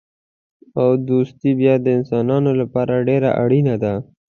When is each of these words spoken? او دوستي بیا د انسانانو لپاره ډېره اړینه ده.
او 0.79 0.89
دوستي 1.09 1.49
بیا 1.59 1.75
د 1.81 1.87
انسانانو 1.97 2.51
لپاره 2.61 2.93
ډېره 3.07 3.29
اړینه 3.43 3.75
ده. 3.83 3.93